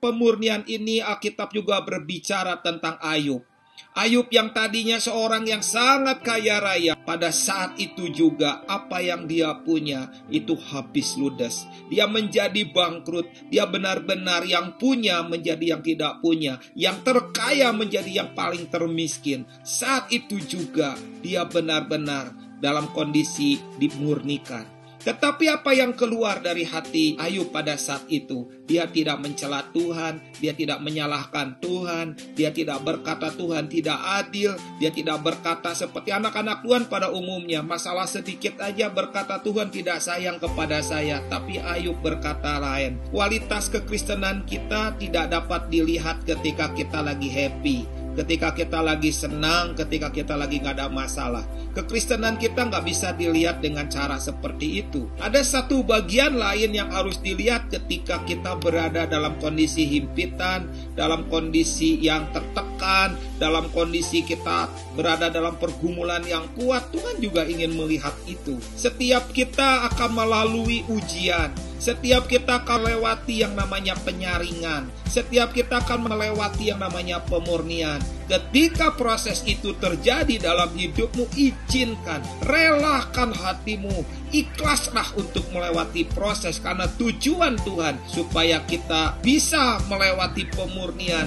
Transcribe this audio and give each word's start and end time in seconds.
pemurnian 0.00 0.64
ini 0.66 1.04
Alkitab 1.04 1.52
juga 1.52 1.84
berbicara 1.84 2.58
tentang 2.64 2.96
Ayub. 3.04 3.44
Ayub 3.90 4.30
yang 4.30 4.54
tadinya 4.54 5.02
seorang 5.02 5.50
yang 5.50 5.66
sangat 5.66 6.22
kaya 6.22 6.62
raya, 6.62 6.94
pada 6.94 7.34
saat 7.34 7.74
itu 7.74 8.06
juga 8.12 8.62
apa 8.70 9.02
yang 9.02 9.26
dia 9.26 9.50
punya 9.66 10.14
itu 10.30 10.54
habis 10.54 11.18
ludes. 11.18 11.66
Dia 11.90 12.06
menjadi 12.06 12.70
bangkrut, 12.70 13.50
dia 13.50 13.66
benar-benar 13.66 14.46
yang 14.46 14.78
punya 14.78 15.26
menjadi 15.26 15.74
yang 15.76 15.82
tidak 15.82 16.22
punya, 16.22 16.62
yang 16.78 17.02
terkaya 17.02 17.74
menjadi 17.74 18.24
yang 18.24 18.30
paling 18.30 18.70
termiskin. 18.70 19.42
Saat 19.66 20.14
itu 20.14 20.38
juga 20.38 20.94
dia 21.18 21.42
benar-benar 21.42 22.30
dalam 22.62 22.94
kondisi 22.94 23.58
dimurnikan. 23.80 24.79
Tetapi 25.00 25.48
apa 25.48 25.72
yang 25.72 25.96
keluar 25.96 26.44
dari 26.44 26.68
hati 26.68 27.16
Ayub 27.16 27.48
pada 27.48 27.80
saat 27.80 28.04
itu? 28.12 28.52
Dia 28.68 28.84
tidak 28.84 29.18
mencela 29.24 29.64
Tuhan, 29.72 30.20
dia 30.38 30.52
tidak 30.52 30.84
menyalahkan 30.84 31.56
Tuhan, 31.58 32.14
dia 32.36 32.52
tidak 32.52 32.84
berkata 32.84 33.32
Tuhan 33.32 33.66
tidak 33.66 33.96
adil, 33.96 34.54
dia 34.76 34.92
tidak 34.92 35.24
berkata 35.24 35.72
seperti 35.72 36.12
anak-anak 36.12 36.60
Tuhan 36.62 36.86
pada 36.92 37.08
umumnya. 37.08 37.64
Masalah 37.64 38.04
sedikit 38.04 38.60
aja 38.60 38.92
berkata 38.92 39.40
Tuhan 39.40 39.72
tidak 39.72 40.04
sayang 40.04 40.36
kepada 40.36 40.84
saya, 40.84 41.24
tapi 41.32 41.56
Ayub 41.56 41.96
berkata 42.04 42.60
lain. 42.60 43.00
Kualitas 43.08 43.72
kekristenan 43.72 44.44
kita 44.44 45.00
tidak 45.00 45.32
dapat 45.32 45.72
dilihat 45.72 46.22
ketika 46.28 46.70
kita 46.76 47.00
lagi 47.00 47.32
happy 47.32 47.99
ketika 48.20 48.52
kita 48.52 48.84
lagi 48.84 49.08
senang, 49.08 49.72
ketika 49.72 50.12
kita 50.12 50.36
lagi 50.36 50.60
nggak 50.60 50.76
ada 50.76 50.92
masalah. 50.92 51.40
Kekristenan 51.72 52.36
kita 52.36 52.68
nggak 52.68 52.84
bisa 52.84 53.16
dilihat 53.16 53.64
dengan 53.64 53.88
cara 53.88 54.20
seperti 54.20 54.84
itu. 54.84 55.08
Ada 55.16 55.40
satu 55.40 55.80
bagian 55.80 56.36
lain 56.36 56.76
yang 56.76 56.92
harus 56.92 57.16
dilihat 57.24 57.72
ketika 57.72 58.20
kita 58.28 58.60
berada 58.60 59.08
dalam 59.08 59.40
kondisi 59.40 59.88
himpitan, 59.88 60.68
dalam 60.92 61.24
kondisi 61.32 61.96
yang 61.96 62.28
tertekan, 62.36 63.16
dalam 63.40 63.72
kondisi 63.72 64.20
kita 64.20 64.68
berada 64.92 65.32
dalam 65.32 65.56
pergumulan 65.56 66.20
yang 66.28 66.44
kuat. 66.60 66.92
Tuhan 66.92 67.24
juga 67.24 67.48
ingin 67.48 67.72
melihat 67.72 68.12
itu. 68.28 68.60
Setiap 68.76 69.32
kita 69.32 69.88
akan 69.88 70.10
melalui 70.12 70.84
ujian, 70.92 71.48
setiap 71.80 72.28
kita 72.28 72.60
akan 72.60 72.84
melewati 72.84 73.40
yang 73.40 73.56
namanya 73.56 73.96
penyaringan. 74.04 74.92
Setiap 75.08 75.56
kita 75.56 75.80
akan 75.80 76.12
melewati 76.12 76.68
yang 76.68 76.78
namanya 76.78 77.24
pemurnian. 77.24 77.98
Ketika 78.28 78.94
proses 78.94 79.40
itu 79.48 79.72
terjadi 79.80 80.38
dalam 80.38 80.70
hidupmu, 80.76 81.24
izinkan, 81.34 82.20
relakan 82.44 83.32
hatimu, 83.32 84.04
ikhlaslah 84.28 85.08
untuk 85.16 85.42
melewati 85.50 86.04
proses 86.06 86.60
karena 86.60 86.84
tujuan 87.00 87.56
Tuhan 87.64 87.96
supaya 88.06 88.60
kita 88.68 89.18
bisa 89.24 89.80
melewati 89.88 90.46
pemurnian 90.52 91.26